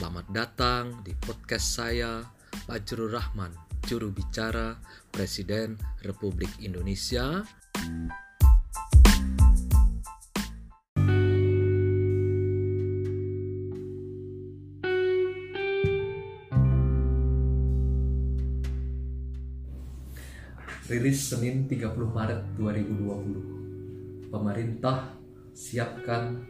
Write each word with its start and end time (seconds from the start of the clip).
Selamat 0.00 0.32
datang 0.32 0.84
di 1.04 1.12
podcast 1.12 1.76
saya, 1.76 2.24
Fajrul 2.64 3.12
Rahman, 3.12 3.52
juru 3.84 4.08
bicara 4.08 4.80
Presiden 5.12 5.76
Republik 6.00 6.48
Indonesia. 6.64 7.44
Rilis 20.88 21.28
Senin 21.28 21.68
30 21.68 21.92
Maret 22.08 22.56
2020. 22.56 24.32
Pemerintah 24.32 25.12
siapkan 25.52 26.48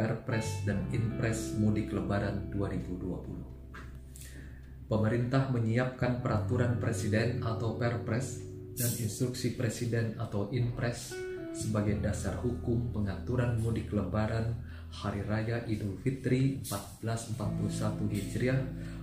Perpres 0.00 0.64
dan 0.64 0.88
Inpres 0.96 1.60
Mudik 1.60 1.92
Lebaran 1.92 2.48
2020. 2.56 4.88
Pemerintah 4.88 5.52
menyiapkan 5.52 6.24
peraturan 6.24 6.80
presiden 6.80 7.44
atau 7.44 7.76
Perpres 7.76 8.40
dan 8.80 8.88
instruksi 8.96 9.60
presiden 9.60 10.16
atau 10.16 10.48
Inpres 10.56 11.12
sebagai 11.52 12.00
dasar 12.00 12.40
hukum 12.40 12.96
pengaturan 12.96 13.60
mudik 13.60 13.92
lebaran 13.92 14.56
Hari 14.88 15.20
Raya 15.20 15.68
Idul 15.68 16.00
Fitri 16.00 16.64
1441 16.64 18.00
Hijriah 18.08 18.56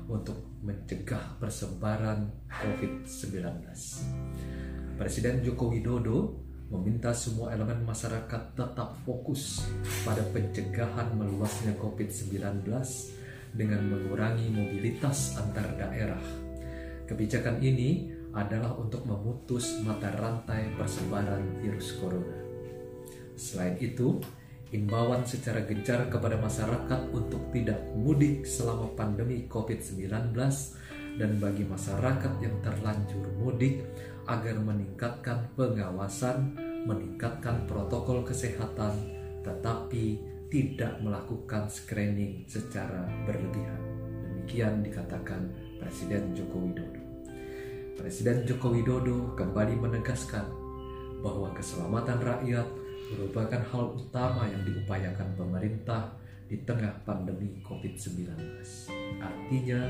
untuk 0.09 0.49
mencegah 0.65 1.37
persebaran 1.37 2.25
COVID-19. 2.49 3.37
Presiden 4.97 5.45
Joko 5.45 5.69
Widodo 5.69 6.46
meminta 6.67 7.15
semua 7.15 7.55
elemen 7.55 7.87
masyarakat 7.87 8.41
tetap 8.51 8.89
fokus 9.07 9.63
pada 10.03 10.19
pencegahan 10.35 11.15
meluasnya 11.15 11.71
COVID-19 11.79 12.67
dengan 13.55 13.81
mengurangi 13.87 14.51
mobilitas 14.51 15.39
antar 15.39 15.63
daerah. 15.79 16.19
Kebijakan 17.07 17.63
ini 17.63 18.11
adalah 18.35 18.75
untuk 18.75 19.07
memutus 19.07 19.79
mata 19.87 20.11
rantai 20.11 20.75
persebaran 20.75 21.63
virus 21.63 21.95
corona. 22.03 22.35
Selain 23.39 23.79
itu, 23.79 24.19
imbauan 24.75 25.23
secara 25.23 25.63
gencar 25.63 26.11
kepada 26.11 26.35
masyarakat 26.35 27.01
untuk 27.15 27.47
tidak 27.55 27.79
mudik 27.95 28.43
selama 28.43 28.91
pandemi 28.99 29.47
COVID-19 29.47 30.35
dan 31.17 31.31
bagi 31.39 31.63
masyarakat 31.63 32.33
yang 32.43 32.55
terlanjur 32.59 33.25
mudik 33.39 33.87
agar 34.27 34.59
meningkatkan 34.59 35.47
pengawasan, 35.55 36.53
meningkatkan 36.83 37.63
protokol 37.63 38.27
kesehatan, 38.27 38.93
tetapi 39.41 40.19
tidak 40.47 40.99
melakukan 40.99 41.67
screening 41.67 42.43
secara 42.47 43.07
berlebihan. 43.23 43.81
Demikian 44.23 44.83
dikatakan 44.83 45.51
Presiden 45.79 46.35
Joko 46.35 46.63
Widodo. 46.63 47.01
Presiden 47.99 48.47
Joko 48.47 48.71
Widodo 48.71 49.35
kembali 49.35 49.75
menegaskan 49.79 50.47
bahwa 51.19 51.51
keselamatan 51.55 52.19
rakyat 52.21 52.67
merupakan 53.15 53.63
hal 53.71 53.95
utama 53.95 54.47
yang 54.47 54.63
diupayakan 54.67 55.31
pemerintah 55.35 56.11
di 56.47 56.63
tengah 56.63 56.95
pandemi 57.03 57.59
COVID-19. 57.63 58.27
Artinya, 59.19 59.81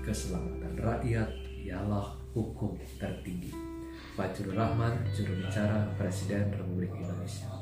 keselamatan 0.00 0.74
rakyat 0.80 1.28
ialah 1.60 2.16
hukum 2.32 2.80
tertinggi. 2.96 3.69
Fajrul 4.16 4.56
Rahman, 4.56 5.04
juru 5.12 5.36
bicara 5.36 5.92
Presiden 5.96 6.52
Republik 6.52 6.92
Indonesia. 6.96 7.59